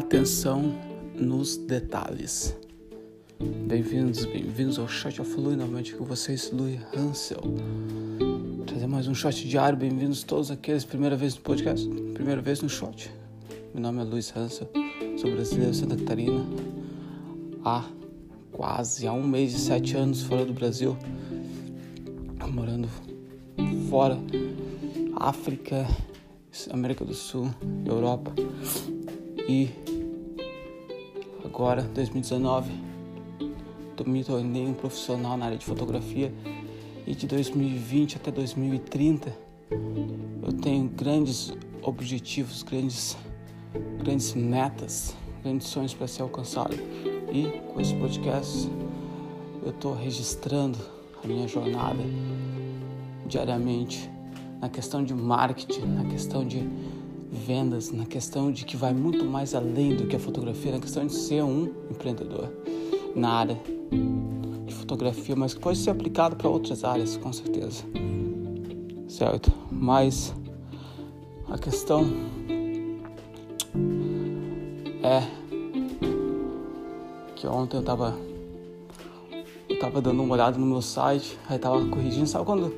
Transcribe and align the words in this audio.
atenção 0.00 0.74
nos 1.14 1.58
detalhes. 1.58 2.56
Bem-vindos, 3.38 4.24
bem-vindos 4.24 4.78
ao 4.78 4.88
Shot 4.88 5.20
of 5.20 5.38
Lui, 5.38 5.56
novamente 5.56 5.94
com 5.94 6.06
vocês, 6.06 6.50
Lui 6.50 6.80
Hansel. 6.96 7.42
Trazer 8.66 8.86
mais 8.86 9.06
um 9.06 9.14
shot 9.14 9.46
diário, 9.46 9.78
bem-vindos 9.78 10.22
todos 10.22 10.50
aqueles, 10.50 10.86
primeira 10.86 11.16
vez 11.16 11.34
no 11.34 11.42
podcast, 11.42 11.86
primeira 12.14 12.40
vez 12.40 12.62
no 12.62 12.68
shot. 12.68 13.10
Meu 13.74 13.82
nome 13.82 14.00
é 14.00 14.04
Luiz 14.04 14.34
Hansel, 14.34 14.70
sou 15.18 15.30
brasileiro, 15.32 15.74
Santa 15.74 15.96
Catarina, 15.96 16.46
há 17.62 17.84
quase 18.52 19.06
há 19.06 19.12
um 19.12 19.26
mês 19.26 19.52
e 19.52 19.58
sete 19.58 19.98
anos 19.98 20.22
fora 20.22 20.46
do 20.46 20.54
Brasil, 20.54 20.96
morando 22.50 22.88
fora, 23.90 24.18
África, 25.14 25.86
América 26.70 27.04
do 27.04 27.14
Sul, 27.14 27.50
Europa 27.86 28.32
e 29.50 29.68
agora 31.44 31.82
2019 31.82 32.90
me 34.06 34.24
tornei 34.24 34.66
um 34.66 34.72
profissional 34.72 35.36
na 35.36 35.46
área 35.46 35.58
de 35.58 35.66
fotografia 35.66 36.32
e 37.06 37.14
de 37.14 37.26
2020 37.26 38.16
até 38.16 38.30
2030 38.30 39.30
eu 40.42 40.52
tenho 40.54 40.88
grandes 40.88 41.52
objetivos, 41.82 42.62
grandes, 42.62 43.16
grandes 44.02 44.34
metas, 44.34 45.14
grandes 45.42 45.68
sonhos 45.68 45.94
para 45.94 46.06
ser 46.06 46.22
alcançado. 46.22 46.74
E 47.32 47.46
com 47.72 47.80
esse 47.80 47.94
podcast 47.94 48.68
eu 49.62 49.70
estou 49.70 49.94
registrando 49.94 50.78
a 51.22 51.26
minha 51.26 51.46
jornada 51.46 52.02
diariamente 53.26 54.10
na 54.60 54.68
questão 54.68 55.04
de 55.04 55.14
marketing, 55.14 55.82
na 55.82 56.04
questão 56.04 56.44
de 56.44 56.68
vendas, 57.30 57.92
na 57.92 58.04
questão 58.04 58.50
de 58.50 58.64
que 58.64 58.76
vai 58.76 58.92
muito 58.92 59.24
mais 59.24 59.54
além 59.54 59.94
do 59.94 60.06
que 60.06 60.16
a 60.16 60.18
fotografia, 60.18 60.72
na 60.72 60.80
questão 60.80 61.06
de 61.06 61.14
ser 61.14 61.42
um 61.42 61.70
empreendedor 61.90 62.50
na 63.14 63.30
área 63.30 63.60
de 64.66 64.74
fotografia, 64.74 65.36
mas 65.36 65.54
que 65.54 65.60
pode 65.60 65.78
ser 65.78 65.90
aplicado 65.90 66.36
para 66.36 66.48
outras 66.48 66.84
áreas, 66.84 67.16
com 67.16 67.32
certeza. 67.32 67.84
Certo? 69.08 69.52
Mas 69.70 70.34
a 71.48 71.58
questão 71.58 72.06
é 75.02 75.26
que 77.34 77.46
ontem 77.46 77.76
eu 77.76 77.82
tava 77.82 78.16
eu 79.68 79.78
tava 79.78 80.00
dando 80.02 80.22
uma 80.22 80.34
olhada 80.34 80.58
no 80.58 80.66
meu 80.66 80.82
site, 80.82 81.38
aí 81.48 81.58
tava 81.58 81.84
corrigindo, 81.86 82.26
sabe 82.26 82.44
quando 82.44 82.74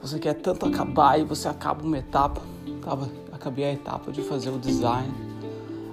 você 0.00 0.18
quer 0.18 0.34
tanto 0.34 0.66
acabar 0.66 1.18
e 1.18 1.24
você 1.24 1.48
acaba 1.48 1.82
uma 1.82 1.98
etapa. 1.98 2.40
Tava, 2.82 3.10
acabei 3.36 3.64
a 3.66 3.72
etapa 3.72 4.10
de 4.10 4.22
fazer 4.22 4.50
o 4.50 4.58
design, 4.58 5.12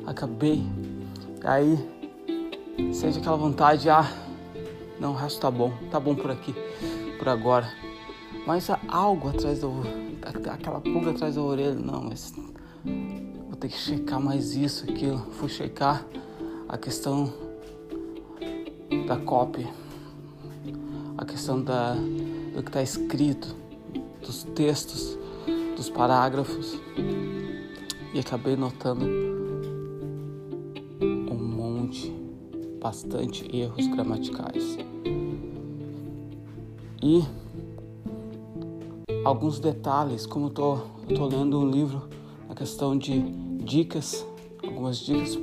acabei. 0.05 0.65
Aí 1.43 1.77
sente 2.93 3.19
aquela 3.19 3.37
vontade, 3.37 3.89
ah, 3.89 4.09
não, 4.99 5.11
o 5.11 5.15
resto 5.15 5.39
tá 5.39 5.51
bom, 5.51 5.71
tá 5.91 5.99
bom 5.99 6.15
por 6.15 6.31
aqui, 6.31 6.55
por 7.19 7.29
agora. 7.29 7.71
Mas 8.47 8.69
há 8.69 8.79
algo 8.87 9.29
atrás 9.29 9.59
da 9.59 9.67
aquela 10.51 10.79
pulga 10.79 11.11
atrás 11.11 11.35
da 11.35 11.41
orelha, 11.41 11.75
não, 11.75 12.03
mas 12.03 12.33
vou 12.33 13.55
ter 13.59 13.67
que 13.67 13.77
checar 13.77 14.19
mais 14.19 14.55
isso, 14.55 14.89
aquilo. 14.89 15.19
Fui 15.33 15.49
checar 15.49 16.05
a 16.67 16.77
questão 16.77 17.31
da 19.05 19.17
copy, 19.17 19.67
a 21.17 21.25
questão 21.25 21.61
da, 21.61 21.93
do 21.93 22.63
que 22.63 22.69
está 22.69 22.81
escrito 22.81 23.55
dos 24.21 24.43
textos, 24.55 25.17
dos 25.83 25.89
parágrafos 25.89 26.79
e 28.13 28.19
acabei 28.19 28.55
notando 28.55 29.05
um 31.01 31.35
monte, 31.35 32.09
bastante 32.81 33.45
erros 33.53 33.85
gramaticais. 33.87 34.77
E 37.01 37.21
alguns 39.25 39.59
detalhes, 39.59 40.25
como 40.25 40.45
eu 40.45 40.51
tô, 40.51 40.77
eu 41.09 41.15
tô 41.17 41.25
lendo 41.25 41.59
um 41.59 41.69
livro 41.69 42.03
na 42.47 42.55
questão 42.55 42.97
de 42.97 43.19
dicas, 43.61 44.25
algumas 44.63 44.99
dicas 44.99 45.37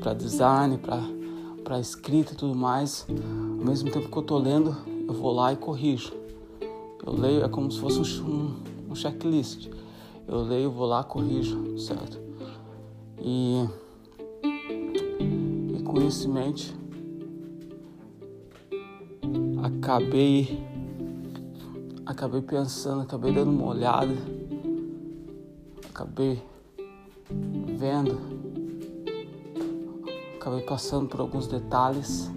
para 0.00 0.14
design, 0.14 0.78
para 0.78 1.78
escrita 1.78 2.32
e 2.32 2.36
tudo 2.36 2.54
mais. 2.54 3.06
Ao 3.10 3.66
mesmo 3.66 3.90
tempo 3.90 4.08
que 4.08 4.16
eu 4.16 4.22
tô 4.22 4.38
lendo, 4.38 4.74
eu 5.06 5.12
vou 5.12 5.34
lá 5.34 5.52
e 5.52 5.56
corrijo. 5.56 6.14
Eu 7.04 7.12
leio, 7.12 7.44
é 7.44 7.48
como 7.48 7.70
se 7.70 7.78
fosse 7.78 8.00
um 8.22 8.75
checklist. 8.96 9.68
Eu 10.26 10.42
leio, 10.42 10.70
vou 10.70 10.86
lá, 10.86 11.04
corrijo, 11.04 11.78
certo? 11.78 12.18
E, 13.20 13.64
e 15.72 15.82
com 15.82 16.00
isso 16.00 16.28
em 16.28 16.32
mente, 16.32 16.74
acabei, 19.62 20.60
acabei 22.04 22.42
pensando, 22.42 23.02
acabei 23.02 23.32
dando 23.32 23.50
uma 23.50 23.66
olhada, 23.66 24.14
acabei 25.88 26.42
vendo, 27.78 28.18
acabei 30.40 30.62
passando 30.62 31.08
por 31.08 31.20
alguns 31.20 31.46
detalhes, 31.46 32.30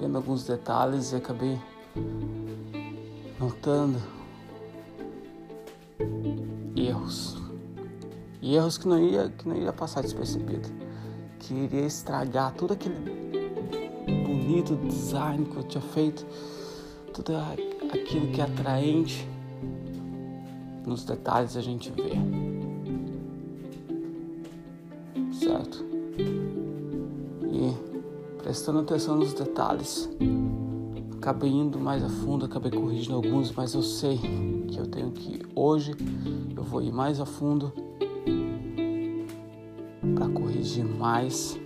vendo 0.00 0.16
alguns 0.16 0.44
detalhes 0.44 1.12
e 1.12 1.16
acabei 1.16 1.58
notando 3.40 4.15
erros. 6.76 7.36
E 8.42 8.54
erros 8.54 8.78
que 8.78 8.86
não 8.86 8.98
ia, 8.98 9.28
que 9.30 9.48
não 9.48 9.56
ia 9.56 9.72
passar 9.72 10.02
despercebido. 10.02 10.68
Que 11.38 11.54
iria 11.54 11.86
estragar 11.86 12.52
tudo 12.54 12.74
aquele 12.74 12.94
bonito 14.24 14.76
design 14.86 15.44
que 15.46 15.56
eu 15.56 15.62
tinha 15.64 15.82
feito, 15.82 16.26
tudo 17.12 17.32
aquilo 17.36 18.28
que 18.28 18.40
é 18.40 18.44
atraente. 18.44 19.28
Nos 20.86 21.04
detalhes 21.04 21.56
a 21.56 21.60
gente 21.60 21.90
vê. 21.90 22.12
Certo? 25.32 25.84
E 27.52 27.74
prestando 28.42 28.80
atenção 28.80 29.16
nos 29.16 29.32
detalhes, 29.32 30.08
acabei 31.26 31.50
indo 31.50 31.80
mais 31.80 32.04
a 32.04 32.08
fundo, 32.08 32.44
acabei 32.44 32.70
corrigindo 32.70 33.16
alguns, 33.16 33.50
mas 33.50 33.74
eu 33.74 33.82
sei 33.82 34.16
que 34.68 34.78
eu 34.78 34.86
tenho 34.86 35.10
que 35.10 35.40
hoje 35.56 35.90
eu 36.56 36.62
vou 36.62 36.80
ir 36.80 36.92
mais 36.92 37.20
a 37.20 37.26
fundo 37.26 37.72
para 40.14 40.28
corrigir 40.28 40.84
mais 40.84 41.58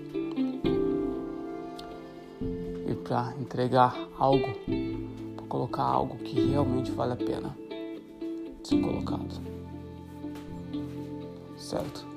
e 2.88 2.94
para 3.04 3.34
entregar 3.38 3.94
algo, 4.18 4.48
para 5.36 5.46
colocar 5.46 5.82
algo 5.82 6.16
que 6.16 6.40
realmente 6.40 6.90
vale 6.90 7.12
a 7.12 7.16
pena 7.16 7.54
ser 8.64 8.80
colocado. 8.80 9.42
Certo? 11.58 12.09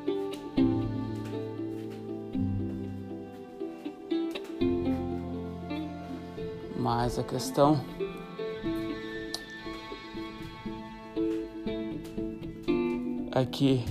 Mas 6.84 7.18
a 7.18 7.24
questão 7.24 7.80
é 13.32 13.46
que 13.46 13.86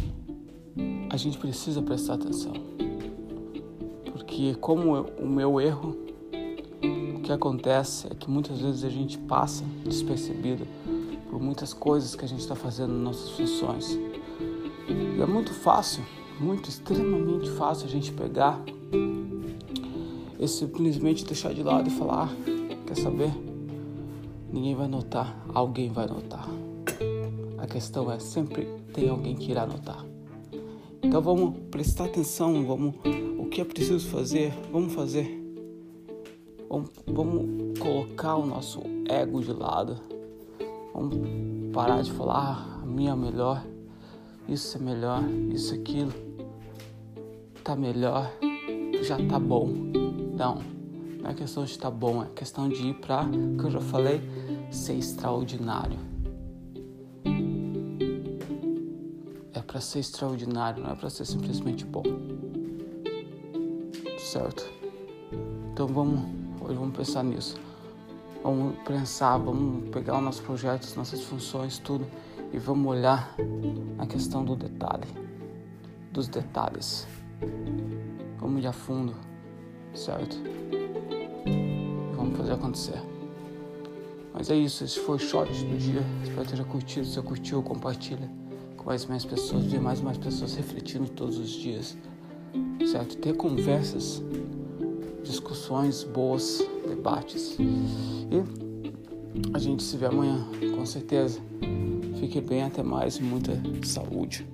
a 1.08 1.16
gente 1.16 1.38
precisa 1.38 1.80
prestar 1.80 2.14
atenção. 2.16 2.52
Porque 4.04 4.54
como 4.56 5.06
o 5.18 5.26
meu 5.26 5.58
erro, 5.58 5.96
o 7.16 7.20
que 7.20 7.32
acontece 7.32 8.08
é 8.08 8.14
que 8.14 8.28
muitas 8.28 8.60
vezes 8.60 8.84
a 8.84 8.90
gente 8.90 9.16
passa 9.16 9.64
despercebido 9.86 10.66
por 11.30 11.40
muitas 11.40 11.72
coisas 11.72 12.14
que 12.14 12.26
a 12.26 12.28
gente 12.28 12.40
está 12.40 12.54
fazendo 12.54 12.92
nas 12.92 13.04
nossas 13.04 13.30
funções. 13.30 13.98
E 14.86 15.18
é 15.18 15.24
muito 15.24 15.54
fácil, 15.54 16.04
muito 16.38 16.68
extremamente 16.68 17.48
fácil 17.52 17.86
a 17.86 17.90
gente 17.90 18.12
pegar 18.12 18.62
e 20.38 20.46
simplesmente 20.46 21.24
deixar 21.24 21.54
de 21.54 21.62
lado 21.62 21.88
e 21.88 21.90
falar 21.90 22.28
ah, 22.28 22.71
Quer 22.86 22.96
saber? 22.96 23.32
Ninguém 24.52 24.74
vai 24.74 24.88
notar, 24.88 25.34
alguém 25.54 25.90
vai 25.90 26.06
notar. 26.06 26.46
A 27.56 27.66
questão 27.66 28.10
é 28.10 28.18
sempre 28.18 28.66
tem 28.92 29.08
alguém 29.08 29.34
que 29.34 29.50
irá 29.50 29.66
notar. 29.66 30.04
Então 31.02 31.22
vamos 31.22 31.56
prestar 31.70 32.04
atenção, 32.06 32.64
vamos 32.66 32.94
o 33.38 33.46
que 33.46 33.60
é 33.60 33.64
preciso 33.64 34.08
fazer, 34.08 34.52
vamos 34.70 34.92
fazer. 34.92 35.40
Vamos, 36.68 36.90
vamos 37.06 37.78
colocar 37.78 38.36
o 38.36 38.44
nosso 38.44 38.82
ego 39.08 39.40
de 39.40 39.52
lado. 39.52 39.98
Vamos 40.92 41.16
parar 41.72 42.02
de 42.02 42.12
falar 42.12 42.78
ah, 42.78 42.82
a 42.82 42.86
minha 42.86 43.12
é 43.12 43.16
melhor, 43.16 43.64
isso 44.48 44.76
é 44.76 44.80
melhor, 44.80 45.22
isso 45.50 45.74
aquilo 45.74 46.12
tá 47.64 47.74
melhor, 47.74 48.30
já 49.02 49.16
tá 49.26 49.38
bom. 49.38 49.68
Não 50.36 50.71
não 51.22 51.30
é 51.30 51.34
questão 51.34 51.64
de 51.64 51.70
estar 51.70 51.90
tá 51.90 51.96
bom, 51.96 52.22
é 52.22 52.26
questão 52.34 52.68
de 52.68 52.88
ir 52.88 52.94
para, 52.94 53.24
que 53.24 53.64
eu 53.64 53.70
já 53.70 53.80
falei, 53.80 54.20
ser 54.72 54.94
extraordinário. 54.94 55.98
É 59.54 59.60
para 59.60 59.80
ser 59.80 60.00
extraordinário, 60.00 60.82
não 60.82 60.90
é 60.90 60.96
para 60.96 61.08
ser 61.08 61.24
simplesmente 61.24 61.84
bom. 61.84 62.02
certo? 64.18 64.68
Então 65.72 65.86
vamos, 65.86 66.20
hoje 66.60 66.74
vamos 66.74 66.96
pensar 66.96 67.22
nisso. 67.22 67.56
Vamos 68.42 68.76
pensar, 68.84 69.38
vamos 69.38 69.88
pegar 69.90 70.16
os 70.16 70.24
nossos 70.24 70.40
projetos, 70.40 70.96
nossas 70.96 71.22
funções, 71.22 71.78
tudo 71.78 72.04
e 72.52 72.58
vamos 72.58 72.86
olhar 72.90 73.34
a 73.98 74.06
questão 74.06 74.44
do 74.44 74.56
detalhe, 74.56 75.06
dos 76.12 76.26
detalhes. 76.26 77.06
Vamos 78.38 78.62
ir 78.62 78.66
a 78.66 78.72
fundo, 78.72 79.14
certo? 79.94 80.36
Vamos 82.32 82.38
fazer 82.38 82.52
acontecer. 82.52 83.02
Mas 84.32 84.48
é 84.50 84.56
isso, 84.56 84.82
esse 84.84 84.98
foi 85.00 85.16
o 85.16 85.18
shot 85.18 85.48
do 85.64 85.76
dia. 85.76 86.02
Espero 86.24 86.46
que 86.46 86.52
tenha 86.52 86.64
curtido. 86.64 87.06
Se 87.06 87.14
você 87.14 87.22
curtiu, 87.22 87.62
compartilha 87.62 88.30
com 88.76 88.86
mais 88.86 89.04
e 89.04 89.08
mais 89.08 89.24
pessoas, 89.24 89.64
ver 89.66 89.80
mais 89.80 90.00
e 90.00 90.02
mais 90.02 90.16
pessoas 90.16 90.54
refletindo 90.54 91.08
todos 91.10 91.38
os 91.38 91.50
dias, 91.50 91.96
certo? 92.90 93.16
Ter 93.18 93.36
conversas, 93.36 94.22
discussões 95.22 96.02
boas, 96.04 96.66
debates. 96.88 97.56
E 97.58 98.42
a 99.52 99.58
gente 99.58 99.82
se 99.82 99.96
vê 99.96 100.06
amanhã, 100.06 100.46
com 100.74 100.86
certeza. 100.86 101.38
Fique 102.18 102.40
bem, 102.40 102.62
até 102.62 102.82
mais, 102.82 103.18
muita 103.18 103.52
saúde. 103.84 104.46